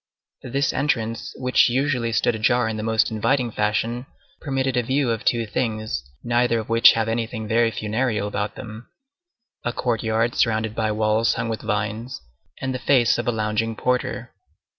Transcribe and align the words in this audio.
This 0.41 0.73
entrance, 0.73 1.31
which 1.37 1.69
usually 1.69 2.11
stood 2.11 2.33
ajar 2.33 2.67
in 2.67 2.75
the 2.75 2.81
most 2.81 3.11
inviting 3.11 3.51
fashion, 3.51 4.07
permitted 4.39 4.75
a 4.75 4.81
view 4.81 5.11
of 5.11 5.23
two 5.23 5.45
things, 5.45 6.09
neither 6.23 6.57
of 6.57 6.69
which 6.69 6.93
have 6.93 7.07
anything 7.07 7.47
very 7.47 7.69
funereal 7.69 8.27
about 8.27 8.55
them,—a 8.55 9.73
courtyard 9.73 10.33
surrounded 10.33 10.73
by 10.73 10.91
walls 10.91 11.35
hung 11.35 11.49
with 11.49 11.61
vines, 11.61 12.19
and 12.59 12.73
the 12.73 12.79
face 12.79 13.19
of 13.19 13.27
a 13.27 13.31
lounging 13.31 13.75
porter. 13.75 14.31